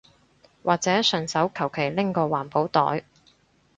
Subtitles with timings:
[0.63, 3.03] 或者順手求其拎個環保袋